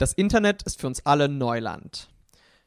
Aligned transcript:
Das 0.00 0.14
Internet 0.14 0.62
ist 0.62 0.80
für 0.80 0.86
uns 0.86 1.04
alle 1.04 1.28
Neuland. 1.28 2.08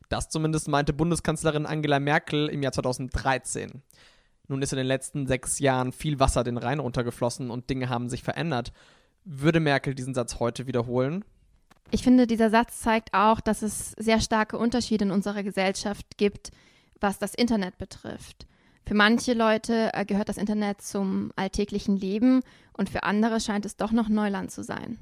Das 0.08 0.30
zumindest 0.30 0.68
meinte 0.68 0.94
Bundeskanzlerin 0.94 1.65
Angela 1.65 1.99
Merkel 1.99 2.48
im 2.48 2.62
Jahr 2.62 2.73
2013. 2.73 3.81
Nun 4.47 4.62
ist 4.62 4.71
in 4.71 4.78
den 4.78 4.86
letzten 4.86 5.25
sechs 5.25 5.57
Jahren 5.57 5.93
viel 5.93 6.19
Wasser 6.19 6.43
den 6.43 6.59
Rhein 6.59 6.77
runtergeflossen 6.77 7.49
und 7.49 7.71
Dinge 7.71 7.89
haben 7.89 8.07
sich 8.07 8.21
verändert. 8.21 8.71
Würde 9.25 9.59
Merkel 9.59 9.96
diesen 9.96 10.13
Satz 10.13 10.39
heute 10.39 10.67
wiederholen? 10.67 11.25
Ich 11.89 12.04
finde, 12.04 12.28
dieser 12.28 12.51
Satz 12.51 12.81
zeigt 12.81 13.15
auch, 13.15 13.42
dass 13.42 13.63
es 13.63 13.94
sehr 13.97 14.22
starke 14.22 14.60
Unterschiede 14.60 15.06
in 15.06 15.12
unserer 15.12 15.42
Gesellschaft 15.42 16.06
gibt, 16.18 16.52
was 17.00 17.18
das 17.18 17.34
Internet 17.34 17.80
betrifft. 17.80 18.46
Für 18.86 18.94
manche 18.94 19.34
Leute 19.34 19.90
äh, 19.94 20.06
gehört 20.06 20.30
das 20.30 20.38
Internet 20.38 20.84
zum 20.84 21.32
alltäglichen 21.36 21.98
Leben 21.98 22.44
und 22.74 22.92
für 22.92 23.02
andere 23.02 23.40
scheint 23.40 23.66
es 23.66 23.76
doch 23.76 23.92
noch 23.92 24.08
Neuland 24.08 24.52
zu 24.52 24.62
sein. 24.62 25.00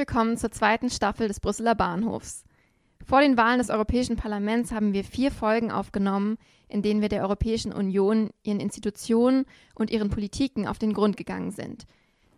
Willkommen 0.00 0.38
zur 0.38 0.50
zweiten 0.50 0.88
Staffel 0.88 1.28
des 1.28 1.40
Brüsseler 1.40 1.74
Bahnhofs. 1.74 2.44
Vor 3.04 3.20
den 3.20 3.36
Wahlen 3.36 3.58
des 3.58 3.68
Europäischen 3.68 4.16
Parlaments 4.16 4.72
haben 4.72 4.94
wir 4.94 5.04
vier 5.04 5.30
Folgen 5.30 5.70
aufgenommen, 5.70 6.38
in 6.68 6.80
denen 6.80 7.02
wir 7.02 7.10
der 7.10 7.20
Europäischen 7.20 7.70
Union, 7.70 8.30
ihren 8.42 8.60
Institutionen 8.60 9.44
und 9.74 9.90
ihren 9.90 10.08
Politiken 10.08 10.66
auf 10.66 10.78
den 10.78 10.94
Grund 10.94 11.18
gegangen 11.18 11.50
sind. 11.50 11.84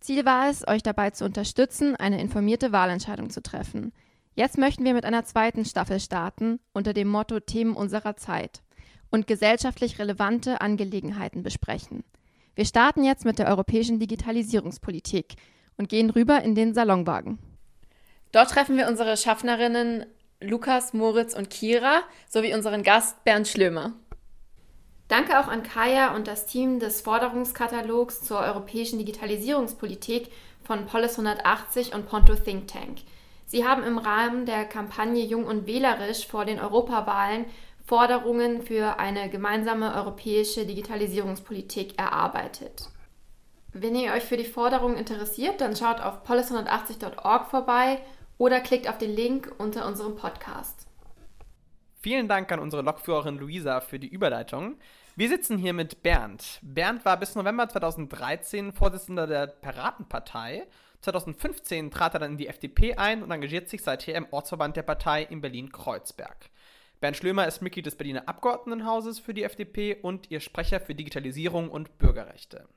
Ziel 0.01 0.25
war 0.25 0.51
es, 0.51 0.67
euch 0.67 0.83
dabei 0.83 1.11
zu 1.11 1.25
unterstützen, 1.25 1.95
eine 1.95 2.20
informierte 2.20 2.73
Wahlentscheidung 2.73 3.30
zu 3.30 3.41
treffen. 3.41 3.92
Jetzt 4.34 4.59
möchten 4.59 4.84
wir 4.84 4.95
mit 4.95 5.05
einer 5.05 5.25
zweiten 5.25 5.64
Staffel 5.64 6.01
starten, 6.01 6.58
unter 6.73 6.92
dem 6.92 7.06
Motto 7.06 7.39
Themen 7.39 7.77
unserer 7.77 8.17
Zeit 8.17 8.64
und 9.08 9.29
gesellschaftlich 9.29 10.01
relevante 10.01 10.61
Angelegenheiten 10.61 11.45
besprechen. 11.45 12.03
Wir 12.56 12.64
starten 12.64 13.05
jetzt 13.05 13.25
mit 13.25 13.39
der 13.39 13.47
europäischen 13.47 14.01
Digitalisierungspolitik, 14.01 15.36
und 15.77 15.89
gehen 15.89 16.11
rüber 16.11 16.42
in 16.42 16.55
den 16.55 16.75
Salonwagen. 16.75 17.39
Dort 18.33 18.50
treffen 18.50 18.78
wir 18.78 18.88
unsere 18.88 19.16
Schaffnerinnen 19.19 20.06
Lukas, 20.41 20.94
Moritz 20.94 21.34
und 21.34 21.50
Kira 21.50 22.00
sowie 22.28 22.55
unseren 22.55 22.83
Gast 22.83 23.22
Bernd 23.24 23.47
Schlömer. 23.47 23.92
Danke 25.08 25.39
auch 25.39 25.48
an 25.48 25.62
Kaya 25.62 26.14
und 26.14 26.27
das 26.27 26.47
Team 26.47 26.80
des 26.80 27.02
Forderungskatalogs 27.02 28.22
zur 28.22 28.39
europäischen 28.39 28.98
Digitalisierungspolitik 28.98 30.30
von 30.62 30.86
Polis 30.86 31.12
180 31.12 31.94
und 31.94 32.08
Ponto 32.08 32.34
Think 32.34 32.69
Tank. 32.69 33.00
Sie 33.44 33.66
haben 33.66 33.83
im 33.83 33.98
Rahmen 33.98 34.46
der 34.46 34.64
Kampagne 34.64 35.22
Jung 35.22 35.44
und 35.44 35.67
Wählerisch 35.67 36.27
vor 36.27 36.46
den 36.46 36.58
Europawahlen 36.58 37.44
Forderungen 37.84 38.62
für 38.62 38.98
eine 38.98 39.28
gemeinsame 39.28 39.94
europäische 39.94 40.64
Digitalisierungspolitik 40.64 41.98
erarbeitet. 41.98 42.89
Wenn 43.74 43.94
ihr 43.94 44.12
euch 44.12 44.22
für 44.22 44.39
die 44.39 44.44
Forderung 44.44 44.96
interessiert, 44.96 45.61
dann 45.61 45.77
schaut 45.77 46.00
auf 46.00 46.27
polis180.org 46.27 47.50
vorbei 47.50 47.98
oder 48.38 48.61
klickt 48.61 48.88
auf 48.88 48.98
den 48.98 49.14
Link 49.14 49.55
unter 49.58 49.86
unserem 49.86 50.16
Podcast. 50.16 50.86
Vielen 52.00 52.27
Dank 52.27 52.50
an 52.50 52.58
unsere 52.58 52.83
Lokführerin 52.83 53.39
Luisa 53.39 53.80
für 53.80 54.00
die 54.00 54.08
Überleitung. 54.08 54.77
Wir 55.14 55.28
sitzen 55.28 55.56
hier 55.56 55.72
mit 55.72 56.02
Bernd. 56.02 56.58
Bernd 56.62 57.05
war 57.05 57.16
bis 57.16 57.36
November 57.36 57.69
2013 57.69 58.72
Vorsitzender 58.72 59.27
der 59.28 59.47
Piratenpartei. 59.47 60.66
2015 61.02 61.91
trat 61.91 62.14
er 62.14 62.20
dann 62.20 62.33
in 62.33 62.39
die 62.39 62.48
FDP 62.48 62.97
ein 62.97 63.22
und 63.22 63.30
engagiert 63.30 63.69
sich 63.69 63.83
seither 63.83 64.16
im 64.16 64.27
Ortsverband 64.30 64.77
der 64.77 64.83
Partei 64.83 65.22
in 65.22 65.41
Berlin-Kreuzberg. 65.41 66.50
Bernd 67.00 67.17
Schlömer 67.17 67.46
ist 67.46 67.62
Mitglied 67.62 67.86
des 67.86 67.96
Berliner 67.96 68.28
Abgeordnetenhauses 68.28 69.20
für 69.20 69.34
die 69.34 69.44
FDP 69.44 69.96
und 70.01 70.30
ihr 70.30 70.40
Sprecher 70.40 70.80
für 70.80 70.95
Digitalisierung 70.95 71.70
und 71.70 71.98
Bürgerrechte 71.98 72.68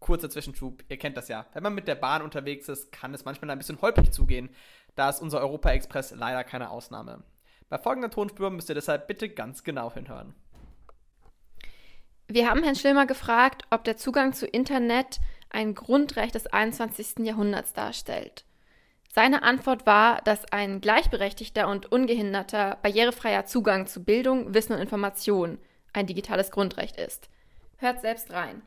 kurzer 0.00 0.30
Zwischenschub, 0.30 0.82
ihr 0.88 0.98
kennt 0.98 1.16
das 1.16 1.28
ja. 1.28 1.46
Wenn 1.52 1.62
man 1.62 1.74
mit 1.74 1.88
der 1.88 1.94
Bahn 1.94 2.22
unterwegs 2.22 2.68
ist, 2.68 2.92
kann 2.92 3.14
es 3.14 3.24
manchmal 3.24 3.50
ein 3.50 3.58
bisschen 3.58 3.80
holprig 3.80 4.12
zugehen. 4.12 4.50
Da 4.94 5.08
ist 5.08 5.20
unser 5.20 5.40
Europa 5.40 5.70
Express 5.70 6.12
leider 6.12 6.44
keine 6.44 6.70
Ausnahme. 6.70 7.22
Bei 7.68 7.78
folgender 7.78 8.10
Tonspur 8.10 8.50
müsst 8.50 8.68
ihr 8.68 8.74
deshalb 8.74 9.06
bitte 9.06 9.28
ganz 9.28 9.64
genau 9.64 9.92
hinhören. 9.92 10.34
Wir 12.26 12.48
haben 12.48 12.62
Herrn 12.62 12.76
Schlimmer 12.76 13.06
gefragt, 13.06 13.62
ob 13.70 13.84
der 13.84 13.96
Zugang 13.96 14.32
zu 14.32 14.46
Internet 14.46 15.20
ein 15.50 15.74
Grundrecht 15.74 16.34
des 16.34 16.46
21. 16.46 17.20
Jahrhunderts 17.20 17.72
darstellt. 17.72 18.44
Seine 19.10 19.42
Antwort 19.42 19.86
war, 19.86 20.20
dass 20.22 20.44
ein 20.52 20.80
gleichberechtigter 20.80 21.68
und 21.68 21.90
ungehinderter, 21.90 22.78
barrierefreier 22.82 23.46
Zugang 23.46 23.86
zu 23.86 24.04
Bildung, 24.04 24.52
Wissen 24.52 24.74
und 24.74 24.80
Information 24.80 25.58
ein 25.92 26.06
digitales 26.06 26.50
Grundrecht 26.50 26.96
ist. 27.00 27.30
Hört 27.78 28.00
selbst 28.02 28.30
rein. 28.32 28.62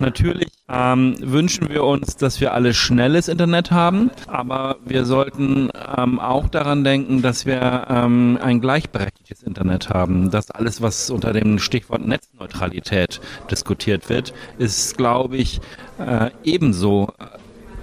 Natürlich 0.00 0.48
ähm, 0.68 1.14
wünschen 1.20 1.68
wir 1.68 1.84
uns, 1.84 2.16
dass 2.16 2.40
wir 2.40 2.52
alle 2.52 2.74
schnelles 2.74 3.28
Internet 3.28 3.70
haben, 3.70 4.10
aber 4.26 4.78
wir 4.84 5.04
sollten 5.04 5.70
ähm, 5.96 6.18
auch 6.18 6.48
daran 6.48 6.82
denken, 6.82 7.22
dass 7.22 7.46
wir 7.46 7.86
ähm, 7.88 8.36
ein 8.42 8.60
gleichberechtigtes 8.60 9.44
Internet 9.44 9.90
haben. 9.90 10.32
Das 10.32 10.50
alles, 10.50 10.82
was 10.82 11.10
unter 11.10 11.32
dem 11.32 11.60
Stichwort 11.60 12.04
Netzneutralität 12.04 13.20
diskutiert 13.52 14.08
wird, 14.08 14.34
ist, 14.58 14.96
glaube 14.96 15.36
ich, 15.36 15.60
äh, 15.98 16.30
ebenso 16.42 17.12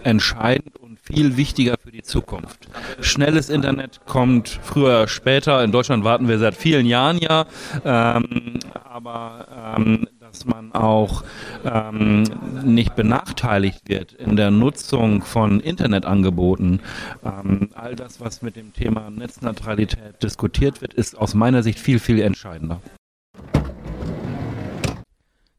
entscheidend 0.04 0.78
und 0.80 1.00
viel 1.00 1.38
wichtiger 1.38 1.76
für 1.82 1.92
die 1.92 2.04
Zukunft. 2.04 2.68
Schnelles 3.00 3.50
Internet 3.50 4.02
kommt 4.06 4.60
früher 4.64 4.86
oder 4.86 5.08
später. 5.08 5.64
In 5.64 5.72
Deutschland 5.72 6.04
warten 6.04 6.28
wir 6.28 6.40
seit 6.40 6.56
vielen 6.56 6.86
Jahren 6.86 7.20
ja, 7.20 7.46
ähm, 7.86 8.60
aber 8.84 9.76
ähm, 9.78 10.08
dass 10.32 10.46
man 10.46 10.72
auch 10.72 11.24
ähm, 11.66 12.24
nicht 12.64 12.96
benachteiligt 12.96 13.90
wird 13.90 14.14
in 14.14 14.36
der 14.36 14.50
Nutzung 14.50 15.22
von 15.24 15.60
Internetangeboten. 15.60 16.80
Ähm, 17.24 17.70
all 17.74 17.96
das, 17.96 18.22
was 18.22 18.42
mit 18.42 18.56
dem 18.56 18.74
Thema 18.74 19.10
Netzneutralität 19.10 20.24
diskutiert 20.24 20.82
wird, 20.82 20.94
ist 20.94 21.18
aus 21.18 21.34
meiner 21.34 21.64
Sicht 21.64 21.80
viel, 21.80 22.00
viel 22.00 22.22
entscheidender. 22.22 22.80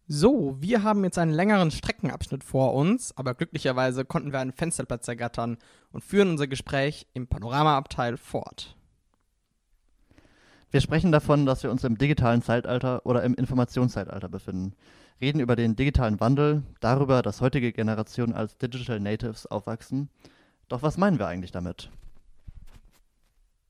So, 0.09 0.56
wir 0.60 0.83
haben 0.83 1.04
jetzt 1.04 1.19
einen 1.19 1.33
längeren 1.33 1.71
Streckenabschnitt 1.71 2.44
vor 2.44 2.75
uns, 2.75 3.16
aber 3.16 3.34
glücklicherweise 3.34 4.04
konnten 4.04 4.33
wir 4.33 4.41
einen 4.41 4.53
Fensterplatz 4.53 5.09
ergattern 5.09 5.59
und 5.91 6.04
führen 6.04 6.31
unser 6.31 6.47
Gespräch 6.47 7.06
im 7.15 7.28
Panoramaabteil 7.28 8.16
fort. 8.16 8.77
Wir 10.72 10.81
sprechen 10.81 11.12
davon, 11.12 11.44
dass 11.44 11.62
wir 11.62 11.71
uns 11.71 11.84
im 11.84 11.99
digitalen 11.99 12.41
Zeitalter 12.41 13.05
oder 13.05 13.22
im 13.25 13.34
Informationszeitalter 13.34 14.31
befinden, 14.31 14.72
reden 15.21 15.38
über 15.38 15.55
den 15.55 15.77
digitalen 15.77 16.19
Wandel, 16.19 16.62
darüber, 16.81 17.21
dass 17.21 17.43
heutige 17.43 17.72
Generationen 17.72 18.33
als 18.33 18.56
Digital 18.56 18.99
Natives 18.99 19.44
aufwachsen. 19.44 20.09
Doch 20.69 20.81
was 20.81 20.97
meinen 20.97 21.19
wir 21.19 21.27
eigentlich 21.27 21.53
damit? 21.53 21.91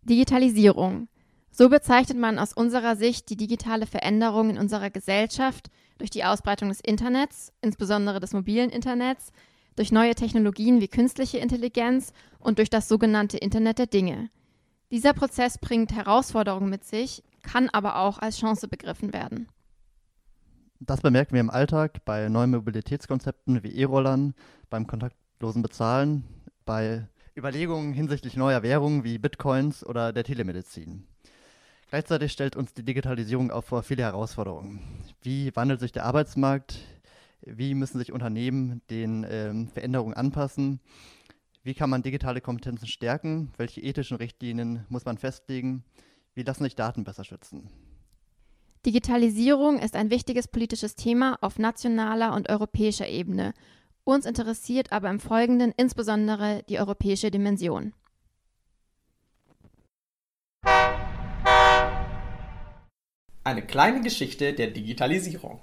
Digitalisierung. 0.03 1.09
So 1.51 1.69
bezeichnet 1.69 2.19
man 2.19 2.39
aus 2.39 2.53
unserer 2.53 2.95
Sicht 2.95 3.31
die 3.31 3.37
digitale 3.37 3.87
Veränderung 3.87 4.51
in 4.51 4.59
unserer 4.59 4.91
Gesellschaft 4.91 5.71
durch 5.99 6.11
die 6.11 6.23
Ausbreitung 6.23 6.69
des 6.69 6.81
Internets, 6.81 7.53
insbesondere 7.63 8.21
des 8.21 8.33
mobilen 8.33 8.71
Internets, 8.71 9.33
durch 9.75 9.91
neue 9.91 10.15
Technologien 10.15 10.81
wie 10.81 10.89
künstliche 10.89 11.39
Intelligenz 11.39 12.13
und 12.39 12.59
durch 12.59 12.71
das 12.71 12.87
sogenannte 12.87 13.39
Internet 13.39 13.81
der 13.81 13.89
Dinge– 13.89 14.31
dieser 14.93 15.15
Prozess 15.15 15.59
bringt 15.59 15.93
Herausforderungen 15.93 16.71
mit 16.71 16.85
sich, 16.85 17.25
kann 17.43 17.69
aber 17.71 17.97
auch 17.97 18.19
als 18.19 18.39
Chance 18.39 18.69
begriffen 18.69 19.13
werden. 19.13 19.49
Das 20.79 21.01
bemerken 21.01 21.33
wir 21.33 21.41
im 21.41 21.51
Alltag 21.51 22.05
bei 22.05 22.29
neuen 22.29 22.51
Mobilitätskonzepten 22.51 23.63
wie 23.63 23.73
E-Rollern, 23.73 24.35
beim 24.69 24.87
kontaktlosen 24.87 25.63
Bezahlen, 25.63 26.25
bei 26.65 27.09
Überlegungen 27.37 27.95
hinsichtlich 27.95 28.37
neuer 28.37 28.63
Währungen 28.63 29.03
wie 29.03 29.19
Bitcoins 29.19 29.85
oder 29.85 30.13
der 30.13 30.25
Telemedizin. 30.25 31.07
Gleichzeitig 31.89 32.33
stellt 32.33 32.57
uns 32.57 32.75
die 32.75 32.85
Digitalisierung 32.85 33.51
auch 33.51 33.65
vor 33.65 33.83
viele 33.83 34.03
Herausforderungen. 34.03 34.81
Wie 35.23 35.55
wandelt 35.57 35.81
sich 35.81 35.93
der 35.93 36.05
Arbeitsmarkt? 36.05 36.79
Wie 37.43 37.75
müssen 37.75 37.99
sich 37.99 38.13
Unternehmen 38.13 38.83
den 38.91 39.27
ähm, 39.29 39.69
Veränderungen 39.69 40.15
anpassen? 40.15 40.81
Wie 41.65 41.75
kann 41.75 41.91
man 41.91 42.03
digitale 42.03 42.41
Kompetenzen 42.41 42.89
stärken? 42.89 43.53
Welche 43.57 43.81
ethischen 43.81 44.17
Richtlinien 44.17 44.85
muss 44.89 45.05
man 45.05 45.17
festlegen? 45.17 45.85
Wie 46.35 46.43
lassen 46.43 46.65
sich 46.65 46.75
Daten 46.75 47.05
besser 47.05 47.23
schützen? 47.25 47.71
Digitalisierung 48.85 49.79
ist 49.79 49.95
ein 49.95 50.11
wichtiges 50.11 50.49
politisches 50.49 50.97
Thema 50.97 51.39
auf 51.41 51.61
nationaler 51.61 52.35
und 52.35 52.51
europäischer 52.51 53.07
Ebene. 53.07 53.55
Uns 54.03 54.27
interessiert 54.27 54.91
aber 54.91 55.09
im 55.09 55.21
Folgenden 55.21 55.73
insbesondere 55.77 56.65
die 56.69 56.81
europäische 56.81 57.31
Dimension. 57.31 57.93
Eine 63.45 63.65
kleine 63.65 64.01
Geschichte 64.01 64.53
der 64.53 64.73
Digitalisierung. 64.73 65.61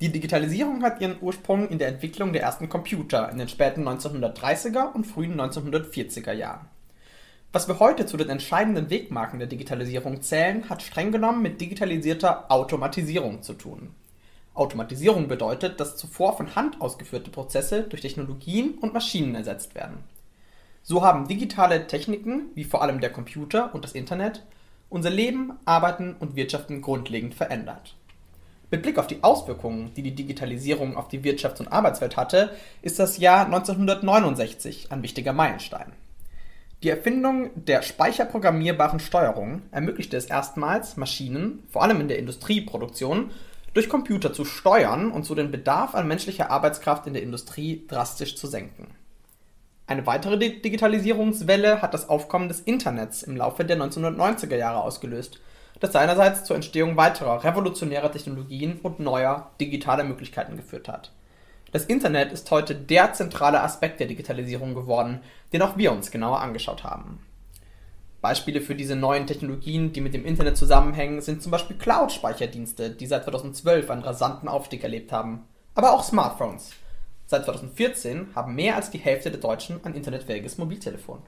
Die 0.00 0.12
Digitalisierung 0.12 0.84
hat 0.84 1.00
ihren 1.00 1.16
Ursprung 1.20 1.68
in 1.70 1.78
der 1.78 1.88
Entwicklung 1.88 2.32
der 2.32 2.42
ersten 2.42 2.68
Computer 2.68 3.30
in 3.32 3.38
den 3.38 3.48
späten 3.48 3.86
1930er 3.88 4.92
und 4.92 5.04
frühen 5.04 5.40
1940er 5.40 6.32
Jahren. 6.32 6.68
Was 7.50 7.66
wir 7.66 7.80
heute 7.80 8.06
zu 8.06 8.16
den 8.16 8.28
entscheidenden 8.28 8.90
Wegmarken 8.90 9.40
der 9.40 9.48
Digitalisierung 9.48 10.22
zählen, 10.22 10.70
hat 10.70 10.82
streng 10.82 11.10
genommen 11.10 11.42
mit 11.42 11.60
digitalisierter 11.60 12.48
Automatisierung 12.48 13.42
zu 13.42 13.54
tun. 13.54 13.92
Automatisierung 14.54 15.26
bedeutet, 15.26 15.80
dass 15.80 15.96
zuvor 15.96 16.36
von 16.36 16.54
Hand 16.54 16.80
ausgeführte 16.80 17.32
Prozesse 17.32 17.82
durch 17.82 18.02
Technologien 18.02 18.74
und 18.78 18.92
Maschinen 18.92 19.34
ersetzt 19.34 19.74
werden. 19.74 20.04
So 20.84 21.02
haben 21.02 21.26
digitale 21.26 21.88
Techniken, 21.88 22.50
wie 22.54 22.64
vor 22.64 22.82
allem 22.82 23.00
der 23.00 23.10
Computer 23.10 23.74
und 23.74 23.82
das 23.82 23.92
Internet, 23.92 24.44
unser 24.90 25.10
Leben, 25.10 25.54
Arbeiten 25.64 26.14
und 26.20 26.36
Wirtschaften 26.36 26.82
grundlegend 26.82 27.34
verändert. 27.34 27.97
Mit 28.70 28.82
Blick 28.82 28.98
auf 28.98 29.06
die 29.06 29.22
Auswirkungen, 29.22 29.94
die 29.94 30.02
die 30.02 30.14
Digitalisierung 30.14 30.96
auf 30.96 31.08
die 31.08 31.20
Wirtschafts- 31.20 31.60
und 31.60 31.68
Arbeitswelt 31.68 32.16
hatte, 32.16 32.50
ist 32.82 32.98
das 32.98 33.16
Jahr 33.16 33.46
1969 33.46 34.92
ein 34.92 35.02
wichtiger 35.02 35.32
Meilenstein. 35.32 35.92
Die 36.82 36.90
Erfindung 36.90 37.50
der 37.54 37.82
speicherprogrammierbaren 37.82 39.00
Steuerung 39.00 39.62
ermöglichte 39.72 40.16
es 40.16 40.26
erstmals, 40.26 40.96
Maschinen, 40.96 41.64
vor 41.70 41.82
allem 41.82 42.00
in 42.00 42.08
der 42.08 42.18
Industrieproduktion, 42.18 43.30
durch 43.74 43.88
Computer 43.88 44.32
zu 44.32 44.44
steuern 44.44 45.10
und 45.10 45.24
so 45.24 45.34
den 45.34 45.50
Bedarf 45.50 45.94
an 45.94 46.06
menschlicher 46.06 46.50
Arbeitskraft 46.50 47.06
in 47.06 47.14
der 47.14 47.22
Industrie 47.22 47.84
drastisch 47.88 48.36
zu 48.36 48.46
senken. 48.46 48.88
Eine 49.86 50.06
weitere 50.06 50.38
Digitalisierungswelle 50.38 51.80
hat 51.80 51.94
das 51.94 52.08
Aufkommen 52.10 52.48
des 52.48 52.60
Internets 52.60 53.22
im 53.22 53.36
Laufe 53.36 53.64
der 53.64 53.78
1990er 53.78 54.56
Jahre 54.56 54.82
ausgelöst, 54.82 55.40
das 55.80 55.92
seinerseits 55.92 56.44
zur 56.44 56.56
Entstehung 56.56 56.96
weiterer 56.96 57.44
revolutionärer 57.44 58.12
Technologien 58.12 58.80
und 58.82 59.00
neuer 59.00 59.50
digitaler 59.60 60.04
Möglichkeiten 60.04 60.56
geführt 60.56 60.88
hat 60.88 61.12
das 61.70 61.84
Internet 61.84 62.32
ist 62.32 62.50
heute 62.50 62.74
der 62.74 63.12
zentrale 63.12 63.60
Aspekt 63.60 64.00
der 64.00 64.06
Digitalisierung 64.06 64.74
geworden, 64.74 65.20
den 65.52 65.62
auch 65.62 65.76
wir 65.76 65.92
uns 65.92 66.10
genauer 66.10 66.40
angeschaut 66.40 66.82
haben. 66.84 67.20
Beispiele 68.20 68.60
für 68.60 68.74
diese 68.74 68.96
neuen 68.96 69.26
Technologien, 69.26 69.92
die 69.92 70.00
mit 70.00 70.14
dem 70.14 70.24
Internet 70.24 70.56
zusammenhängen, 70.56 71.20
sind 71.20 71.42
zum 71.42 71.52
Beispiel 71.52 71.76
Cloud-Speicherdienste, 71.76 72.90
die 72.90 73.06
seit 73.06 73.24
2012 73.24 73.90
einen 73.90 74.02
rasanten 74.02 74.48
Aufstieg 74.48 74.82
erlebt 74.82 75.12
haben. 75.12 75.44
Aber 75.74 75.92
auch 75.92 76.02
Smartphones. 76.02 76.72
Seit 77.26 77.44
2014 77.44 78.28
haben 78.34 78.54
mehr 78.54 78.74
als 78.74 78.90
die 78.90 78.98
Hälfte 78.98 79.30
der 79.30 79.40
Deutschen 79.40 79.84
ein 79.84 79.94
internetfähiges 79.94 80.58
Mobiltelefon. 80.58 81.22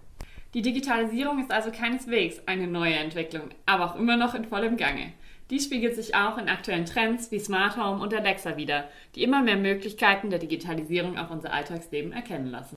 Die 0.52 0.62
Digitalisierung 0.62 1.38
ist 1.38 1.52
also 1.52 1.70
keineswegs 1.70 2.42
eine 2.46 2.66
neue 2.66 2.94
Entwicklung, 2.94 3.50
aber 3.66 3.84
auch 3.84 3.96
immer 3.96 4.16
noch 4.16 4.34
in 4.34 4.44
vollem 4.44 4.76
Gange. 4.76 5.12
Dies 5.48 5.64
spiegelt 5.64 5.94
sich 5.94 6.16
auch 6.16 6.38
in 6.38 6.48
aktuellen 6.48 6.86
Trends 6.86 7.30
wie 7.30 7.38
Smart 7.38 7.76
Home 7.76 8.02
und 8.02 8.12
Alexa 8.12 8.56
wider, 8.56 8.88
die 9.14 9.22
immer 9.22 9.42
mehr 9.42 9.56
Möglichkeiten 9.56 10.28
der 10.28 10.40
Digitalisierung 10.40 11.18
auf 11.18 11.30
unser 11.30 11.52
Alltagsleben 11.52 12.12
erkennen 12.12 12.50
lassen. 12.50 12.74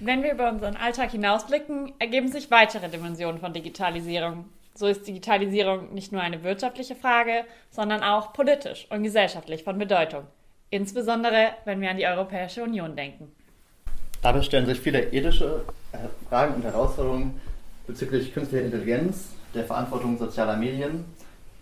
Wenn 0.00 0.24
wir 0.24 0.32
über 0.32 0.48
unseren 0.48 0.76
Alltag 0.76 1.12
hinausblicken, 1.12 1.92
ergeben 2.00 2.28
sich 2.28 2.50
weitere 2.50 2.88
Dimensionen 2.88 3.40
von 3.40 3.52
Digitalisierung. 3.52 4.46
So 4.74 4.86
ist 4.86 5.06
Digitalisierung 5.06 5.94
nicht 5.94 6.10
nur 6.10 6.20
eine 6.20 6.42
wirtschaftliche 6.42 6.96
Frage, 6.96 7.44
sondern 7.70 8.02
auch 8.02 8.32
politisch 8.32 8.86
und 8.90 9.04
gesellschaftlich 9.04 9.62
von 9.62 9.78
Bedeutung. 9.78 10.24
Insbesondere, 10.70 11.50
wenn 11.64 11.80
wir 11.80 11.90
an 11.90 11.96
die 11.96 12.06
Europäische 12.06 12.62
Union 12.62 12.96
denken. 12.96 13.32
Dabei 14.22 14.42
stellen 14.42 14.66
sich 14.66 14.80
viele 14.80 15.12
ethische 15.12 15.64
äh, 15.92 15.98
Fragen 16.28 16.54
und 16.54 16.64
Herausforderungen 16.64 17.40
bezüglich 17.86 18.34
künstlicher 18.34 18.64
Intelligenz, 18.64 19.28
der 19.54 19.64
Verantwortung 19.64 20.18
sozialer 20.18 20.56
Medien 20.56 21.04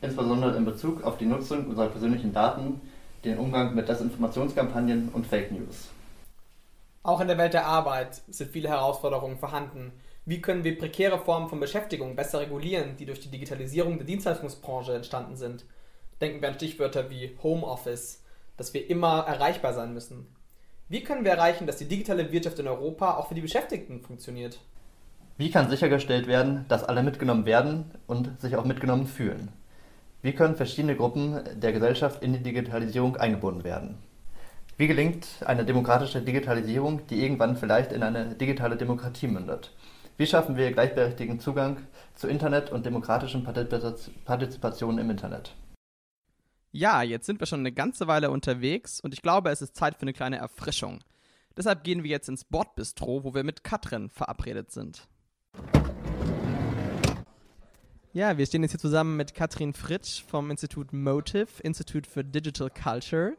insbesondere 0.00 0.56
in 0.56 0.64
Bezug 0.64 1.02
auf 1.04 1.18
die 1.18 1.26
Nutzung 1.26 1.66
unserer 1.66 1.88
persönlichen 1.88 2.32
Daten, 2.32 2.80
den 3.24 3.38
Umgang 3.38 3.74
mit 3.74 3.88
Desinformationskampagnen 3.88 5.08
und 5.12 5.26
Fake 5.26 5.52
News. 5.52 5.88
Auch 7.02 7.20
in 7.20 7.28
der 7.28 7.38
Welt 7.38 7.54
der 7.54 7.66
Arbeit 7.66 8.22
sind 8.28 8.50
viele 8.50 8.68
Herausforderungen 8.68 9.38
vorhanden. 9.38 9.92
Wie 10.24 10.40
können 10.40 10.64
wir 10.64 10.76
prekäre 10.76 11.18
Formen 11.18 11.48
von 11.48 11.60
Beschäftigung 11.60 12.16
besser 12.16 12.40
regulieren, 12.40 12.96
die 12.96 13.06
durch 13.06 13.20
die 13.20 13.30
Digitalisierung 13.30 13.96
der 13.98 14.06
Dienstleistungsbranche 14.06 14.94
entstanden 14.94 15.36
sind? 15.36 15.64
Denken 16.20 16.40
wir 16.40 16.48
an 16.48 16.54
Stichwörter 16.54 17.10
wie 17.10 17.36
Homeoffice, 17.42 18.22
dass 18.56 18.74
wir 18.74 18.90
immer 18.90 19.24
erreichbar 19.26 19.72
sein 19.72 19.94
müssen. 19.94 20.26
Wie 20.88 21.02
können 21.02 21.24
wir 21.24 21.32
erreichen, 21.32 21.66
dass 21.66 21.78
die 21.78 21.88
digitale 21.88 22.30
Wirtschaft 22.30 22.60
in 22.60 22.68
Europa 22.68 23.16
auch 23.16 23.26
für 23.26 23.34
die 23.34 23.40
Beschäftigten 23.40 24.00
funktioniert? 24.00 24.60
Wie 25.36 25.50
kann 25.50 25.68
sichergestellt 25.68 26.28
werden, 26.28 26.64
dass 26.68 26.84
alle 26.84 27.02
mitgenommen 27.02 27.44
werden 27.44 27.90
und 28.06 28.40
sich 28.40 28.54
auch 28.54 28.64
mitgenommen 28.64 29.08
fühlen? 29.08 29.48
Wie 30.22 30.32
können 30.32 30.54
verschiedene 30.54 30.94
Gruppen 30.94 31.40
der 31.56 31.72
Gesellschaft 31.72 32.22
in 32.22 32.34
die 32.34 32.42
Digitalisierung 32.42 33.16
eingebunden 33.16 33.64
werden? 33.64 33.98
Wie 34.76 34.86
gelingt 34.86 35.26
eine 35.44 35.64
demokratische 35.64 36.22
Digitalisierung, 36.22 37.04
die 37.08 37.20
irgendwann 37.20 37.56
vielleicht 37.56 37.90
in 37.90 38.04
eine 38.04 38.36
digitale 38.36 38.76
Demokratie 38.76 39.26
mündet? 39.26 39.72
Wie 40.18 40.26
schaffen 40.26 40.56
wir 40.56 40.70
gleichberechtigten 40.70 41.40
Zugang 41.40 41.78
zu 42.14 42.28
Internet 42.28 42.70
und 42.70 42.86
demokratischen 42.86 43.44
Partizipation 44.24 44.98
im 44.98 45.10
Internet? 45.10 45.52
Ja, 46.76 47.00
jetzt 47.00 47.24
sind 47.24 47.40
wir 47.40 47.46
schon 47.46 47.60
eine 47.60 47.72
ganze 47.72 48.06
Weile 48.06 48.30
unterwegs 48.30 49.00
und 49.00 49.14
ich 49.14 49.22
glaube, 49.22 49.48
es 49.48 49.62
ist 49.62 49.74
Zeit 49.74 49.94
für 49.94 50.02
eine 50.02 50.12
kleine 50.12 50.36
Erfrischung. 50.36 50.98
Deshalb 51.56 51.84
gehen 51.84 52.02
wir 52.02 52.10
jetzt 52.10 52.28
ins 52.28 52.44
Bordbistro, 52.44 53.24
wo 53.24 53.34
wir 53.34 53.44
mit 53.44 53.64
Katrin 53.64 54.10
verabredet 54.10 54.70
sind. 54.70 55.08
Ja, 58.12 58.36
wir 58.36 58.44
stehen 58.44 58.60
jetzt 58.60 58.72
hier 58.72 58.80
zusammen 58.80 59.16
mit 59.16 59.34
Katrin 59.34 59.72
Fritsch 59.72 60.22
vom 60.26 60.50
Institut 60.50 60.92
Motive, 60.92 61.46
Institute 61.62 62.10
for 62.10 62.22
Digital 62.22 62.68
Culture. 62.68 63.38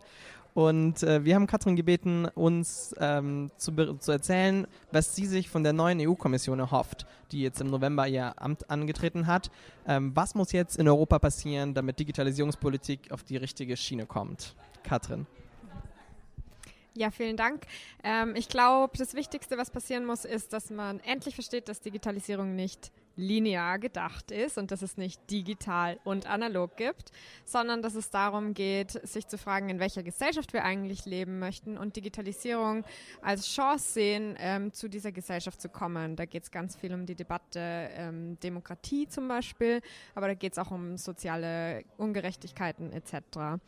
Und 0.57 1.04
äh, 1.04 1.24
wir 1.24 1.36
haben 1.36 1.45
Katrin 1.45 1.75
gebeten, 1.75 2.25
uns 2.33 2.95
ähm, 3.00 3.51
zu, 3.57 3.71
zu, 4.00 4.12
erzählen, 4.12 4.65
was 4.92 5.15
sie 5.15 5.27
sich 5.27 5.51
von 5.51 5.62
der 5.63 5.71
neuen 5.71 6.00
EU-Kommission 6.01 6.57
erhofft, 6.57 7.06
die 7.31 7.44
jetzt 7.44 7.62
im 7.62 7.69
November 7.69 8.07
ihr 8.07 8.33
Amt 8.42 8.68
angetreten 8.68 9.27
hat. 9.27 9.51
Ähm, 9.88 10.15
was 10.15 10.33
muss 10.33 10.54
jetzt 10.54 10.77
in 10.77 10.88
Europa 10.88 11.19
passieren, 11.19 11.75
damit 11.75 12.00
Digitalisierungspolitik 12.00 13.12
auf 13.12 13.21
die 13.21 13.38
richtige 13.38 13.77
Schiene 13.77 14.07
kommt? 14.07 14.56
Katrin. 14.81 15.27
Ja, 16.95 17.12
vielen 17.12 17.38
Dank. 17.38 17.68
Ähm, 18.03 18.33
ich 18.36 18.50
glaube, 18.50 18.98
das 18.98 19.13
Wichtigste, 19.13 19.60
was 19.60 19.69
passieren 19.69 20.06
muss, 20.06 20.25
ist, 20.25 20.53
dass 20.53 20.71
man 20.71 21.00
endlich 21.01 21.36
versteht, 21.36 21.69
dass 21.69 21.81
Digitalisierung 21.81 22.56
nicht 22.56 22.92
linear 23.17 23.79
gedacht 23.79 24.31
ist 24.31 24.57
und 24.57 24.71
dass 24.71 24.81
es 24.81 24.95
nicht 24.95 25.29
digital 25.29 25.99
und 26.03 26.27
analog 26.27 26.77
gibt, 26.77 27.11
sondern 27.43 27.81
dass 27.81 27.95
es 27.95 28.09
darum 28.09 28.53
geht, 28.53 28.91
sich 29.05 29.27
zu 29.27 29.37
fragen, 29.37 29.69
in 29.69 29.79
welcher 29.79 30.03
Gesellschaft 30.03 30.53
wir 30.53 30.63
eigentlich 30.63 31.05
leben 31.05 31.39
möchten 31.39 31.77
und 31.77 31.95
Digitalisierung 31.95 32.85
als 33.21 33.47
Chance 33.47 33.93
sehen, 33.93 34.36
ähm, 34.39 34.71
zu 34.71 34.88
dieser 34.88 35.12
Gesellschaft 35.12 35.59
zu 35.59 35.67
kommen. 35.67 36.15
Da 36.15 36.25
geht 36.25 36.43
es 36.43 36.51
ganz 36.51 36.75
viel 36.75 36.93
um 36.93 37.05
die 37.05 37.15
Debatte 37.15 37.59
ähm, 37.59 38.39
Demokratie 38.39 39.07
zum 39.07 39.27
Beispiel, 39.27 39.81
aber 40.13 40.27
da 40.27 40.33
geht 40.36 40.53
es 40.53 40.59
auch 40.59 40.71
um 40.71 40.97
soziale 40.97 41.83
Ungerechtigkeiten 41.97 42.93
etc. 42.93 43.59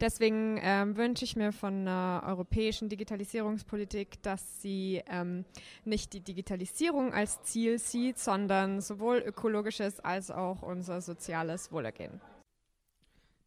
Deswegen 0.00 0.58
ähm, 0.62 0.96
wünsche 0.96 1.24
ich 1.24 1.36
mir 1.36 1.52
von 1.52 1.86
einer 1.86 2.24
europäischen 2.26 2.88
Digitalisierungspolitik, 2.88 4.20
dass 4.22 4.60
sie 4.60 5.02
ähm, 5.08 5.44
nicht 5.84 6.12
die 6.12 6.20
Digitalisierung 6.20 7.14
als 7.14 7.42
Ziel 7.42 7.78
sieht, 7.78 8.18
sondern 8.18 8.80
so 8.80 8.95
sowohl 8.96 9.18
ökologisches 9.18 10.00
als 10.00 10.30
auch 10.30 10.62
unser 10.62 11.00
soziales 11.00 11.70
Wohlergehen. 11.70 12.20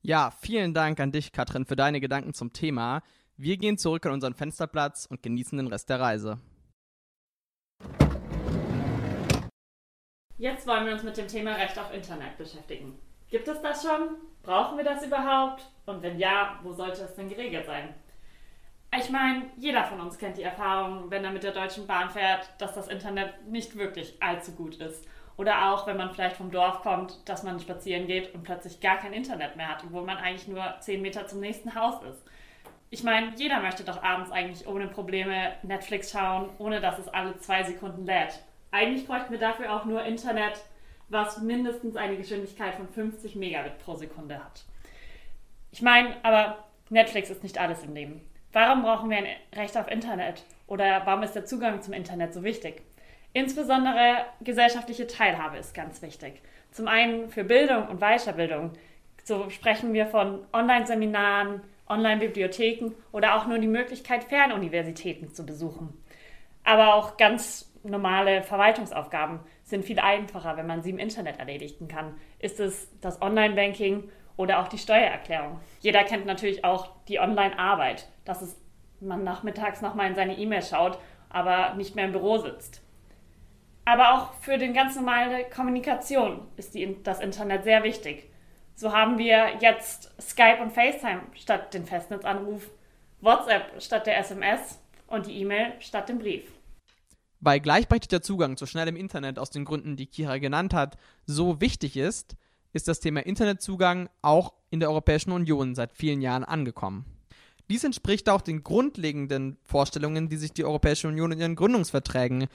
Ja, 0.02 0.32
vielen 0.32 0.74
Dank 0.74 1.00
an 1.00 1.12
dich, 1.12 1.32
Katrin, 1.32 1.66
für 1.66 1.76
deine 1.76 2.00
Gedanken 2.00 2.34
zum 2.34 2.54
Thema. 2.54 3.02
Wir 3.36 3.58
gehen 3.58 3.78
zurück 3.78 4.06
an 4.06 4.14
unseren 4.14 4.34
Fensterplatz 4.34 5.08
und 5.10 5.24
genießen 5.24 5.58
den 5.58 5.68
Rest 5.68 5.90
der 5.90 6.00
Reise. 6.00 6.40
Jetzt 10.38 10.68
wollen 10.68 10.86
wir 10.86 10.94
uns 10.94 11.04
mit 11.04 11.18
dem 11.18 11.28
Thema 11.28 11.56
Recht 11.56 11.78
auf 11.78 11.94
Internet 11.94 12.38
beschäftigen. 12.38 12.98
Gibt 13.30 13.48
es 13.48 13.62
das 13.62 13.84
schon? 13.84 14.16
Brauchen 14.44 14.78
wir 14.78 14.86
das 14.86 15.06
überhaupt? 15.06 15.64
Und 15.86 16.02
wenn 16.02 16.18
ja, 16.18 16.60
wo 16.64 16.72
sollte 16.72 17.02
es 17.02 17.16
denn 17.16 17.28
geregelt 17.28 17.66
sein? 17.66 17.94
Ich 18.98 19.10
meine, 19.10 19.52
jeder 19.58 19.84
von 19.84 20.00
uns 20.00 20.18
kennt 20.18 20.38
die 20.38 20.44
Erfahrung, 20.44 21.12
wenn 21.12 21.26
er 21.26 21.32
mit 21.32 21.44
der 21.44 21.52
Deutschen 21.52 21.86
Bahn 21.86 22.10
fährt, 22.10 22.50
dass 22.60 22.74
das 22.74 22.88
Internet 22.88 23.48
nicht 23.48 23.76
wirklich 23.76 24.16
allzu 24.22 24.54
gut 24.54 24.78
ist 24.78 25.06
oder 25.40 25.72
auch, 25.72 25.88
wenn 25.88 25.96
man 25.96 26.12
vielleicht 26.12 26.36
vom 26.36 26.52
Dorf 26.52 26.82
kommt, 26.82 27.18
dass 27.30 27.44
man 27.44 27.62
spazieren 27.62 28.08
geht 28.08 28.36
und 28.36 28.44
plötzlich 28.44 28.82
gar 28.82 28.98
kein 28.98 29.14
Internet 29.14 29.56
mehr 29.56 29.70
hat, 29.70 29.86
obwohl 29.86 30.04
man 30.04 30.18
eigentlich 30.18 30.50
nur 30.50 30.76
10 30.82 31.02
Meter 31.02 31.28
zum 31.28 31.40
nächsten 31.40 31.76
Haus 31.76 32.04
ist. 32.04 32.22
Ich 32.90 33.06
meine, 33.06 33.32
jeder 33.38 33.62
möchte 33.62 33.86
doch 33.86 34.04
abends 34.04 34.32
eigentlich 34.32 34.68
ohne 34.68 34.88
Probleme 34.88 35.54
Netflix 35.64 36.12
schauen, 36.12 36.50
ohne 36.58 36.82
dass 36.82 37.00
es 37.00 37.08
alle 37.08 37.38
zwei 37.38 37.64
Sekunden 37.64 38.06
lädt. 38.06 38.44
Eigentlich 38.72 39.08
bräuchten 39.08 39.32
wir 39.32 39.40
dafür 39.40 39.74
auch 39.74 39.86
nur 39.86 40.04
Internet, 40.04 40.60
was 41.08 41.40
mindestens 41.40 41.96
eine 41.96 42.18
Geschwindigkeit 42.18 42.76
von 42.76 42.90
50 42.90 43.38
Megabit 43.38 43.80
pro 43.80 43.96
Sekunde 43.96 44.44
hat. 44.44 44.66
Ich 45.72 45.82
meine, 45.82 46.18
aber 46.24 46.66
Netflix 46.90 47.30
ist 47.30 47.44
nicht 47.44 47.60
alles 47.60 47.82
im 47.84 47.94
Leben. 47.94 48.30
Warum 48.52 48.82
brauchen 48.82 49.10
wir 49.10 49.20
ein 49.20 49.28
Recht 49.56 49.78
auf 49.78 49.90
Internet? 49.90 50.44
Oder 50.68 51.04
warum 51.06 51.24
ist 51.24 51.34
der 51.34 51.46
Zugang 51.46 51.82
zum 51.82 51.94
Internet 51.94 52.34
so 52.34 52.44
wichtig? 52.44 52.82
Insbesondere 53.34 54.26
gesellschaftliche 54.42 55.06
Teilhabe 55.06 55.58
ist 55.58 55.76
ganz 55.76 56.02
wichtig. 56.02 56.42
Zum 56.72 56.88
einen 56.88 57.30
für 57.30 57.44
Bildung 57.44 57.88
und 57.88 58.00
Weiterbildung. 58.00 58.74
So 59.24 59.50
sprechen 59.50 59.94
wir 59.94 60.08
von 60.08 60.46
Online-Seminaren, 60.52 61.62
Online-Bibliotheken 61.88 62.92
oder 63.12 63.36
auch 63.36 63.46
nur 63.46 63.60
die 63.60 63.68
Möglichkeit, 63.68 64.24
Fernuniversitäten 64.24 65.34
zu 65.34 65.46
besuchen. 65.46 65.94
Aber 66.64 66.96
auch 66.96 67.18
ganz 67.18 67.72
normale 67.84 68.44
Verwaltungsaufgaben 68.44 69.40
sind 69.64 69.86
viel 69.86 70.00
einfacher, 70.00 70.58
wenn 70.58 70.68
man 70.68 70.82
sie 70.82 70.90
im 70.90 71.00
Internet 71.00 71.40
erledigen 71.40 71.88
kann. 71.88 72.16
Ist 72.40 72.60
es 72.60 72.90
das 73.00 73.22
Online-Banking 73.22 74.10
oder 74.38 74.60
auch 74.60 74.68
die 74.68 74.78
Steuererklärung? 74.78 75.60
Jeder 75.82 76.04
kennt 76.04 76.26
natürlich 76.26 76.66
auch 76.66 76.90
die 77.08 77.20
Online-Arbeit, 77.20 78.08
dass 78.26 78.58
man 79.00 79.24
nachmittags 79.24 79.82
nochmal 79.82 80.08
in 80.08 80.16
seine 80.16 80.38
E-Mail 80.38 80.64
schaut, 80.64 80.98
aber 81.30 81.76
nicht 81.76 81.96
mehr 81.96 82.06
im 82.06 82.12
Büro 82.12 82.38
sitzt. 82.38 82.82
Aber 83.86 84.14
auch 84.14 84.34
für 84.42 84.58
den 84.58 84.74
ganz 84.74 84.96
normale 84.96 85.46
Kommunikation 85.50 86.42
ist 86.58 86.76
die, 86.76 86.98
das 87.04 87.20
Internet 87.20 87.64
sehr 87.64 87.84
wichtig. 87.84 88.30
So 88.76 88.94
haben 88.94 89.18
wir 89.18 89.58
jetzt 89.60 90.12
Skype 90.22 90.62
und 90.62 90.72
FaceTime 90.72 91.24
statt 91.34 91.74
den 91.74 91.86
Festnetzanruf, 91.86 92.70
WhatsApp 93.22 93.82
statt 93.82 94.08
der 94.08 94.20
SMS 94.20 94.80
und 95.08 95.26
die 95.26 95.42
E-Mail 95.42 95.74
statt 95.80 96.08
dem 96.08 96.20
Brief. 96.20 96.44
Weil 97.42 97.60
gleichberechtigter 97.60 98.22
Zugang 98.22 98.58
zu 98.58 98.66
schnellem 98.66 98.96
Internet 98.96 99.40
aus 99.40 99.50
den 99.50 99.66
Gründen, 99.66 99.96
die 99.96 100.06
Kira 100.08 100.38
genannt 100.38 100.74
hat, 100.74 100.98
so 101.26 101.62
wichtig 101.62 101.98
ist, 101.98 102.36
ist 102.74 102.88
das 102.88 103.00
Thema 103.00 103.26
Internetzugang 103.26 104.10
auch 104.22 104.54
in 104.70 104.80
der 104.80 104.90
Europäischen 104.90 105.32
Union 105.32 105.74
seit 105.74 105.92
vielen 105.92 106.22
Jahren 106.22 106.44
angekommen. 106.44 107.06
Dies 107.70 107.84
entspricht 107.84 108.30
auch 108.30 108.42
den 108.42 108.64
grundlegenden 108.64 109.58
Vorstellungen, 109.64 110.28
die 110.28 110.38
sich 110.38 110.54
die 110.54 110.66
Europäische 110.66 111.08
Union 111.08 111.32
in 111.32 111.40
ihren 111.40 111.56
Gründungsverträgen 111.56 112.48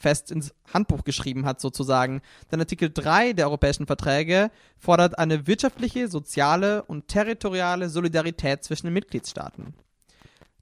fest 0.00 0.30
ins 0.30 0.54
Handbuch 0.72 1.04
geschrieben 1.04 1.46
hat, 1.46 1.60
sozusagen. 1.60 2.22
Denn 2.50 2.60
Artikel 2.60 2.90
3 2.90 3.34
der 3.34 3.46
europäischen 3.46 3.86
Verträge 3.86 4.50
fordert 4.78 5.18
eine 5.18 5.46
wirtschaftliche, 5.46 6.08
soziale 6.08 6.82
und 6.84 7.06
territoriale 7.06 7.88
Solidarität 7.88 8.64
zwischen 8.64 8.86
den 8.86 8.94
Mitgliedstaaten. 8.94 9.74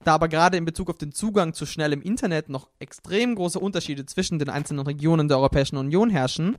Da 0.05 0.15
aber 0.15 0.29
gerade 0.29 0.57
in 0.57 0.65
Bezug 0.65 0.91
auf 0.91 0.99
den 0.99 1.13
Zugang 1.13 1.55
zu 1.55 1.67
schnellem 1.67 2.03
Internet 2.03 2.49
noch 2.49 2.69
extrem 2.79 3.35
große 3.35 3.59
Unterschiede 3.59 4.07
zwischen 4.07 4.39
den 4.39 4.49
einzelnen 4.49 4.87
Regionen 4.87 5.29
der 5.29 5.39
Europäischen 5.39 5.77
Union 5.77 6.11
herrschen, 6.11 6.57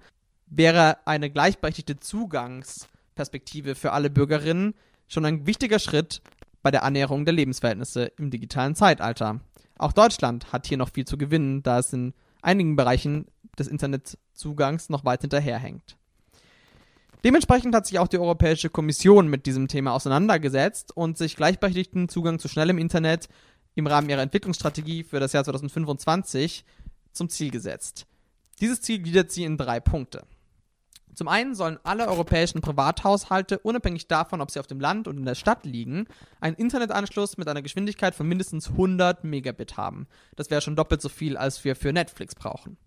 wäre 0.48 0.98
eine 1.06 1.30
gleichberechtigte 1.30 2.00
Zugangsperspektive 2.00 3.76
für 3.76 3.92
alle 3.92 4.10
Bürgerinnen 4.10 4.74
schon 5.08 5.26
ein 5.26 5.46
wichtiger 5.46 5.80
Schritt 5.80 6.22
bei 6.62 6.72
der 6.72 6.84
Annäherung 6.84 7.26
der 7.26 7.34
Lebensverhältnisse 7.34 8.12
im 8.18 8.30
digitalen 8.30 8.76
Zeitalter. 8.76 9.40
Auch 9.78 9.94
Deutschland 9.94 10.52
hat 10.52 10.68
hier 10.68 10.78
noch 10.78 10.90
viel 10.90 11.06
zu 11.06 11.18
gewinnen, 11.18 11.64
da 11.64 11.80
es 11.80 11.94
in 11.94 12.14
einigen 12.42 12.76
Bereichen 12.76 13.26
des 13.58 13.68
Internetzugangs 13.68 14.90
noch 14.90 15.06
weit 15.06 15.22
hinterherhängt. 15.22 15.98
Dementsprechend 17.24 17.76
hat 17.76 17.86
sich 17.86 18.00
auch 18.00 18.08
die 18.08 18.18
Europäische 18.18 18.70
Kommission 18.70 19.28
mit 19.28 19.46
diesem 19.46 19.68
Thema 19.68 19.94
auseinandergesetzt 19.94 20.96
und 20.96 21.18
sich 21.18 21.36
gleichberechtigten 21.36 22.08
Zugang 22.08 22.40
zu 22.40 22.48
schnellem 22.48 22.78
Internet 22.78 23.28
im 23.76 23.88
Rahmen 23.88 24.10
ihrer 24.10 24.22
Entwicklungsstrategie 24.22 25.04
für 25.04 25.20
das 25.20 25.34
Jahr 25.34 25.44
2025 25.44 26.64
zum 27.12 27.30
Ziel 27.30 27.52
gesetzt. 27.52 28.06
Dieses 28.62 28.82
Ziel 28.82 29.00
gliedert 29.00 29.32
sie 29.32 29.44
in 29.44 29.58
drei 29.58 29.80
Punkte. 29.80 30.26
Zum 31.20 31.28
einen 31.28 31.54
sollen 31.54 31.80
alle 31.84 32.08
europäischen 32.08 32.62
Privathaushalte, 32.62 33.60
unabhängig 33.60 34.08
davon, 34.08 34.40
ob 34.40 34.52
sie 34.52 34.60
auf 34.62 34.68
dem 34.68 34.80
Land 34.80 35.06
oder 35.06 35.18
in 35.18 35.26
der 35.26 35.36
Stadt 35.36 35.66
liegen, 35.66 36.08
einen 36.40 36.56
Internetanschluss 36.56 37.38
mit 37.38 37.50
einer 37.50 37.62
Geschwindigkeit 37.62 38.16
von 38.16 38.26
mindestens 38.26 38.70
100 38.70 39.26
Megabit 39.26 39.76
haben. 39.76 40.08
Das 40.38 40.50
wäre 40.50 40.62
schon 40.62 40.78
doppelt 40.78 41.02
so 41.02 41.10
viel, 41.10 41.36
als 41.36 41.62
wir 41.66 41.76
für 41.76 41.92
Netflix 41.92 42.36
brauchen. 42.36 42.78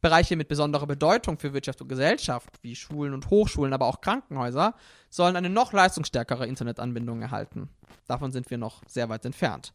Bereiche 0.00 0.34
mit 0.34 0.48
besonderer 0.48 0.86
Bedeutung 0.86 1.38
für 1.38 1.52
Wirtschaft 1.52 1.82
und 1.82 1.88
Gesellschaft, 1.88 2.48
wie 2.62 2.74
Schulen 2.74 3.12
und 3.12 3.28
Hochschulen, 3.28 3.74
aber 3.74 3.84
auch 3.84 4.00
Krankenhäuser, 4.00 4.74
sollen 5.10 5.36
eine 5.36 5.50
noch 5.50 5.74
leistungsstärkere 5.74 6.46
Internetanbindung 6.46 7.20
erhalten. 7.20 7.68
Davon 8.06 8.32
sind 8.32 8.48
wir 8.48 8.56
noch 8.56 8.80
sehr 8.86 9.10
weit 9.10 9.26
entfernt. 9.26 9.74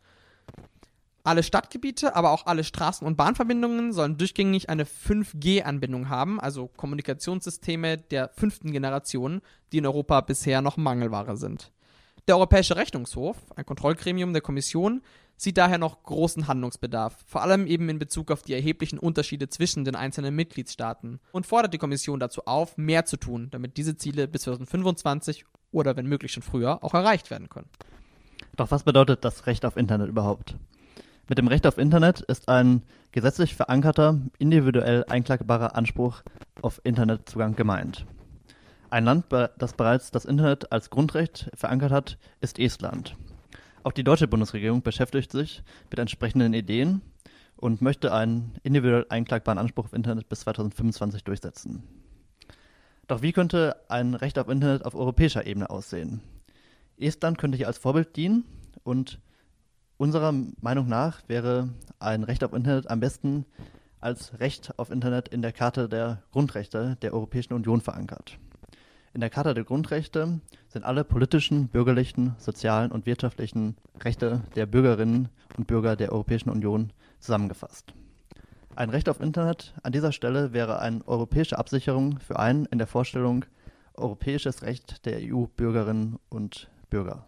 Alle 1.26 1.42
Stadtgebiete, 1.42 2.18
aber 2.18 2.32
auch 2.32 2.48
alle 2.48 2.64
Straßen- 2.64 3.06
und 3.06 3.16
Bahnverbindungen 3.16 3.94
sollen 3.94 4.18
durchgängig 4.18 4.70
eine 4.70 4.84
5G-Anbindung 4.84 6.10
haben, 6.10 6.38
also 6.42 6.68
Kommunikationssysteme 6.76 7.98
der 7.98 8.28
fünften 8.30 8.74
Generation, 8.74 9.42
die 9.72 9.78
in 9.78 9.86
Europa 9.86 10.20
bisher 10.20 10.62
noch 10.62 10.76
Mangelware 10.76 11.38
sind. 11.38 11.72
Der 12.28 12.36
Europäische 12.36 12.76
Rechnungshof, 12.76 13.38
ein 13.56 13.66
Kontrollgremium 13.66 14.34
der 14.34 14.42
Kommission, 14.42 15.02
sieht 15.38 15.58
daher 15.58 15.78
noch 15.78 16.04
großen 16.04 16.48
Handlungsbedarf, 16.48 17.16
vor 17.26 17.42
allem 17.42 17.68
eben 17.68 17.88
in 17.88 18.00
Bezug 18.00 18.30
auf 18.30 18.42
die 18.42 18.54
erheblichen 18.54 19.00
Unterschiede 19.00 19.48
zwischen 19.48 19.86
den 19.86 19.96
einzelnen 19.96 20.36
Mitgliedstaaten 20.36 21.22
und 21.32 21.46
fordert 21.46 21.74
die 21.74 21.78
Kommission 21.78 22.20
dazu 22.20 22.46
auf, 22.46 22.78
mehr 22.78 23.06
zu 23.06 23.16
tun, 23.16 23.48
damit 23.52 23.78
diese 23.78 23.96
Ziele 23.96 24.28
bis 24.28 24.42
2025 24.44 25.46
oder 25.72 25.96
wenn 25.96 26.06
möglich 26.06 26.34
schon 26.34 26.44
früher 26.44 26.84
auch 26.84 26.94
erreicht 26.94 27.32
werden 27.32 27.48
können. 27.48 27.70
Doch 28.58 28.72
was 28.72 28.84
bedeutet 28.84 29.24
das 29.24 29.48
Recht 29.48 29.66
auf 29.66 29.78
Internet 29.78 30.10
überhaupt? 30.10 30.58
Mit 31.30 31.38
dem 31.38 31.48
Recht 31.48 31.66
auf 31.66 31.78
Internet 31.78 32.20
ist 32.20 32.50
ein 32.50 32.84
gesetzlich 33.14 33.56
verankerter, 33.56 34.20
individuell 34.40 35.06
einklagbarer 35.06 35.76
Anspruch 35.76 36.22
auf 36.62 36.82
Internetzugang 36.84 37.56
gemeint. 37.56 38.06
Ein 38.90 39.06
Land, 39.06 39.26
das 39.32 39.74
bereits 39.74 40.12
das 40.12 40.26
Internet 40.26 40.74
als 40.74 40.90
Grundrecht 40.90 41.50
verankert 41.56 41.94
hat, 41.94 42.18
ist 42.42 42.60
Estland. 42.60 43.16
Auch 43.84 43.94
die 43.94 44.04
deutsche 44.04 44.28
Bundesregierung 44.28 44.82
beschäftigt 44.82 45.32
sich 45.32 45.64
mit 45.90 45.98
entsprechenden 45.98 46.54
Ideen 46.54 47.02
und 47.56 47.82
möchte 47.82 48.14
einen 48.14 48.56
individuell 48.64 49.06
einklagbaren 49.08 49.58
Anspruch 49.58 49.86
auf 49.86 49.94
Internet 49.94 50.28
bis 50.28 50.42
2025 50.42 51.24
durchsetzen. 51.24 51.84
Doch 53.08 53.22
wie 53.22 53.32
könnte 53.32 53.78
ein 53.88 54.14
Recht 54.14 54.38
auf 54.38 54.50
Internet 54.50 54.84
auf 54.84 54.94
europäischer 54.94 55.46
Ebene 55.46 55.70
aussehen? 55.70 56.22
Estland 56.98 57.38
könnte 57.38 57.58
hier 57.58 57.68
als 57.68 57.78
Vorbild 57.78 58.16
dienen 58.18 58.44
und 58.84 59.20
Unserer 60.04 60.34
Meinung 60.60 60.90
nach 60.90 61.22
wäre 61.30 61.70
ein 61.98 62.26
Recht 62.26 62.44
auf 62.44 62.52
Internet 62.52 62.90
am 62.90 63.00
besten 63.00 63.46
als 64.02 64.38
Recht 64.42 64.78
auf 64.78 64.92
Internet 64.92 65.30
in 65.30 65.42
der 65.42 65.54
Charta 65.54 65.88
der 65.88 66.22
Grundrechte 66.34 66.98
der 67.02 67.14
Europäischen 67.14 67.54
Union 67.54 67.80
verankert. 67.80 68.38
In 69.14 69.22
der 69.22 69.30
Charta 69.30 69.54
der 69.54 69.64
Grundrechte 69.64 70.42
sind 70.68 70.84
alle 70.84 71.06
politischen, 71.06 71.70
bürgerlichen, 71.70 72.36
sozialen 72.38 72.92
und 72.92 73.06
wirtschaftlichen 73.06 73.78
Rechte 74.02 74.42
der 74.58 74.66
Bürgerinnen 74.66 75.30
und 75.58 75.68
Bürger 75.68 75.96
der 75.96 76.12
Europäischen 76.12 76.50
Union 76.50 76.92
zusammengefasst. 77.20 77.94
Ein 78.76 78.90
Recht 78.90 79.08
auf 79.08 79.22
Internet 79.22 79.74
an 79.84 79.94
dieser 79.94 80.12
Stelle 80.12 80.52
wäre 80.52 80.80
eine 80.80 81.08
europäische 81.08 81.58
Absicherung 81.58 82.20
für 82.20 82.38
ein 82.38 82.66
in 82.66 82.78
der 82.78 82.88
Vorstellung 82.88 83.46
europäisches 83.94 84.64
Recht 84.64 85.06
der 85.06 85.20
EU-Bürgerinnen 85.22 86.20
und 86.28 86.70
Bürger. 86.90 87.26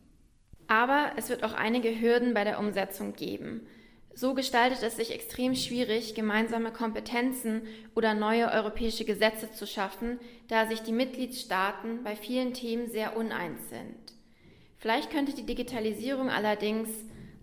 Aber 0.67 1.11
es 1.15 1.29
wird 1.29 1.43
auch 1.43 1.53
einige 1.53 1.99
Hürden 1.99 2.33
bei 2.33 2.43
der 2.43 2.59
Umsetzung 2.59 3.13
geben. 3.13 3.67
So 4.13 4.33
gestaltet 4.33 4.81
es 4.81 4.95
sich 4.95 5.11
extrem 5.11 5.55
schwierig, 5.55 6.15
gemeinsame 6.15 6.71
Kompetenzen 6.71 7.63
oder 7.95 8.13
neue 8.13 8.49
europäische 8.49 9.03
Gesetze 9.03 9.51
zu 9.51 9.67
schaffen, 9.67 10.19
da 10.47 10.67
sich 10.67 10.81
die 10.81 10.93
Mitgliedstaaten 10.93 12.01
bei 12.03 12.15
vielen 12.15 12.53
Themen 12.53 12.89
sehr 12.89 13.17
uneins 13.17 13.69
sind. 13.69 14.13
Vielleicht 14.77 15.11
könnte 15.11 15.33
die 15.33 15.45
Digitalisierung 15.45 16.29
allerdings 16.29 16.89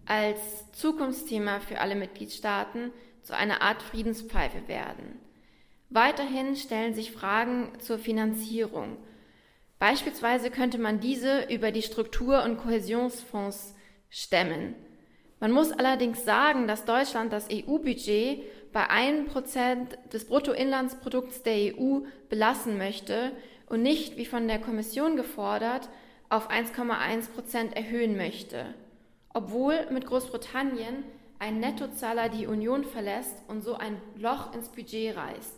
als 0.06 0.72
Zukunftsthema 0.72 1.60
für 1.60 1.78
alle 1.78 1.94
Mitgliedstaaten 1.94 2.90
zu 3.22 3.36
einer 3.36 3.60
Art 3.60 3.82
Friedenspfeife 3.82 4.66
werden. 4.66 5.20
Weiterhin 5.90 6.56
stellen 6.56 6.94
sich 6.94 7.12
Fragen 7.12 7.70
zur 7.80 7.98
Finanzierung 7.98 8.96
Beispielsweise 9.82 10.52
könnte 10.52 10.78
man 10.78 11.00
diese 11.00 11.52
über 11.52 11.72
die 11.72 11.82
Struktur- 11.82 12.44
und 12.44 12.56
Kohäsionsfonds 12.56 13.74
stemmen. 14.10 14.76
Man 15.40 15.50
muss 15.50 15.72
allerdings 15.72 16.24
sagen, 16.24 16.68
dass 16.68 16.84
Deutschland 16.84 17.32
das 17.32 17.48
EU-Budget 17.50 18.44
bei 18.72 18.88
1% 18.88 19.88
des 20.12 20.26
Bruttoinlandsprodukts 20.26 21.42
der 21.42 21.74
EU 21.74 22.02
belassen 22.28 22.78
möchte 22.78 23.32
und 23.66 23.82
nicht, 23.82 24.16
wie 24.18 24.24
von 24.24 24.46
der 24.46 24.60
Kommission 24.60 25.16
gefordert, 25.16 25.88
auf 26.28 26.48
1,1% 26.48 27.74
erhöhen 27.74 28.16
möchte. 28.16 28.66
Obwohl 29.34 29.90
mit 29.90 30.06
Großbritannien 30.06 31.02
ein 31.40 31.58
Nettozahler 31.58 32.28
die 32.28 32.46
Union 32.46 32.84
verlässt 32.84 33.34
und 33.48 33.64
so 33.64 33.74
ein 33.74 34.00
Loch 34.16 34.54
ins 34.54 34.68
Budget 34.68 35.16
reißt. 35.16 35.56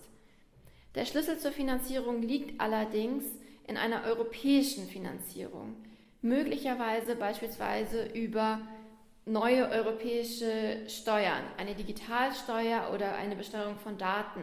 Der 0.95 1.05
Schlüssel 1.05 1.39
zur 1.39 1.53
Finanzierung 1.53 2.23
liegt 2.23 2.59
allerdings 2.59 3.25
in 3.67 3.77
einer 3.77 4.05
europäischen 4.05 4.87
Finanzierung, 4.89 5.77
möglicherweise 6.23 7.17
beispielsweise 7.17 8.07
über 8.15 8.61
neue 9.27 9.69
europäische 9.71 10.79
Steuern, 10.87 11.43
eine 11.57 11.75
Digitalsteuer 11.75 12.91
oder 12.93 13.15
eine 13.15 13.37
Besteuerung 13.37 13.79
von 13.79 13.97
Daten. 13.97 14.43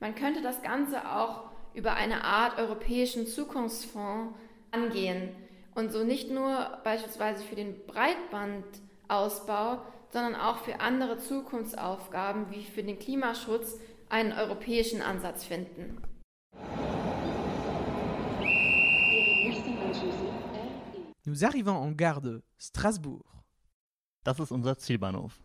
Man 0.00 0.14
könnte 0.14 0.42
das 0.42 0.62
Ganze 0.62 1.10
auch 1.10 1.50
über 1.74 1.94
eine 1.94 2.24
Art 2.24 2.58
europäischen 2.58 3.26
Zukunftsfonds 3.26 4.34
angehen 4.70 5.30
und 5.74 5.92
so 5.92 6.04
nicht 6.04 6.30
nur 6.30 6.78
beispielsweise 6.84 7.44
für 7.44 7.54
den 7.54 7.86
Breitbandausbau, 7.86 9.82
sondern 10.10 10.34
auch 10.34 10.58
für 10.58 10.80
andere 10.80 11.18
Zukunftsaufgaben 11.18 12.50
wie 12.50 12.64
für 12.64 12.82
den 12.82 12.98
Klimaschutz 12.98 13.78
einen 14.08 14.32
europäischen 14.32 15.00
Ansatz 15.00 15.44
finden. 15.44 16.02
Nous 21.24 21.44
arrivons 21.44 21.76
en 21.76 21.92
gare 21.92 22.20
de 22.20 22.42
Strasbourg. 22.58 23.24
Das 24.24 24.40
ist 24.40 24.50
unser 24.50 24.76
Zielbahnhof. 24.76 25.40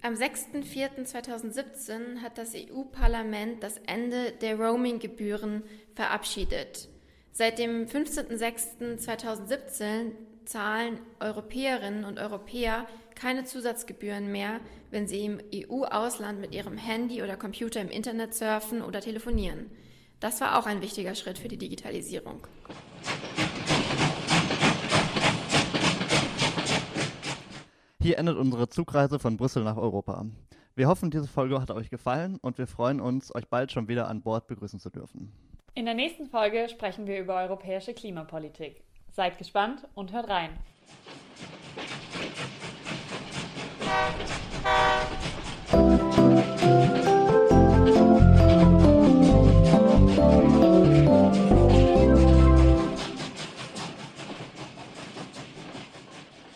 Am 0.00 0.14
6.4.2017 0.14 2.22
hat 2.22 2.38
das 2.38 2.54
EU-Parlament 2.54 3.62
das 3.62 3.76
Ende 3.86 4.32
der 4.32 4.56
Roaming-Gebühren 4.56 5.62
verabschiedet. 5.94 6.88
Seit 7.32 7.58
dem 7.58 7.84
15.06.2017 7.86 10.12
zahlen 10.46 10.98
Europäerinnen 11.20 12.04
und 12.04 12.18
Europäer 12.18 12.86
keine 13.14 13.44
Zusatzgebühren 13.44 14.32
mehr, 14.32 14.58
wenn 14.90 15.06
sie 15.06 15.26
im 15.26 15.38
EU-Ausland 15.54 16.40
mit 16.40 16.54
ihrem 16.54 16.78
Handy 16.78 17.22
oder 17.22 17.36
Computer 17.36 17.82
im 17.82 17.90
Internet 17.90 18.32
surfen 18.34 18.80
oder 18.80 19.02
telefonieren. 19.02 19.70
Das 20.18 20.40
war 20.40 20.58
auch 20.58 20.64
ein 20.64 20.80
wichtiger 20.80 21.14
Schritt 21.14 21.36
für 21.38 21.48
die 21.48 21.58
Digitalisierung. 21.58 22.46
Hier 28.02 28.18
endet 28.18 28.36
unsere 28.36 28.68
Zugreise 28.68 29.20
von 29.20 29.36
Brüssel 29.36 29.62
nach 29.62 29.76
Europa. 29.76 30.26
Wir 30.74 30.88
hoffen, 30.88 31.12
diese 31.12 31.28
Folge 31.28 31.60
hat 31.60 31.70
euch 31.70 31.88
gefallen 31.88 32.36
und 32.42 32.58
wir 32.58 32.66
freuen 32.66 33.00
uns, 33.00 33.32
euch 33.32 33.46
bald 33.46 33.70
schon 33.70 33.86
wieder 33.86 34.08
an 34.08 34.22
Bord 34.22 34.48
begrüßen 34.48 34.80
zu 34.80 34.90
dürfen. 34.90 35.32
In 35.74 35.84
der 35.84 35.94
nächsten 35.94 36.26
Folge 36.26 36.68
sprechen 36.68 37.06
wir 37.06 37.20
über 37.20 37.36
europäische 37.36 37.94
Klimapolitik. 37.94 38.82
Seid 39.08 39.38
gespannt 39.38 39.86
und 39.94 40.12
hört 40.12 40.28
rein. 40.28 40.50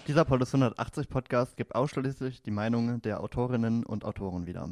Dieser 0.07 0.25
Polis 0.25 0.55
180 0.55 1.09
Podcast 1.09 1.57
gibt 1.57 1.75
ausschließlich 1.75 2.41
die 2.41 2.53
Meinungen 2.53 3.03
der 3.03 3.21
Autorinnen 3.21 3.85
und 3.85 4.05
Autoren 4.05 4.47
wieder. 4.47 4.71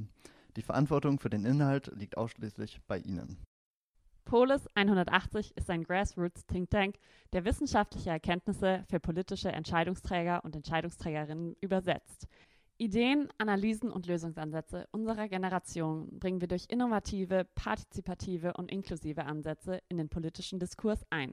Die 0.54 0.62
Verantwortung 0.62 1.18
für 1.18 1.28
den 1.28 1.44
Inhalt 1.44 1.90
liegt 1.96 2.16
ausschließlich 2.16 2.80
bei 2.86 2.98
Ihnen. 2.98 3.38
Polis 4.24 4.68
180 4.76 5.56
ist 5.56 5.68
ein 5.70 5.82
Grassroots 5.82 6.46
Think 6.46 6.70
Tank, 6.70 6.98
der 7.32 7.44
wissenschaftliche 7.44 8.10
Erkenntnisse 8.10 8.84
für 8.88 9.00
politische 9.00 9.50
Entscheidungsträger 9.50 10.44
und 10.44 10.54
Entscheidungsträgerinnen 10.54 11.56
übersetzt. 11.60 12.28
Ideen, 12.78 13.28
Analysen 13.38 13.90
und 13.90 14.06
Lösungsansätze 14.06 14.86
unserer 14.92 15.28
Generation 15.28 16.20
bringen 16.20 16.42
wir 16.42 16.48
durch 16.48 16.66
innovative, 16.68 17.44
partizipative 17.56 18.52
und 18.52 18.70
inklusive 18.70 19.24
Ansätze 19.24 19.80
in 19.88 19.98
den 19.98 20.08
politischen 20.08 20.60
Diskurs 20.60 21.04
ein. 21.10 21.32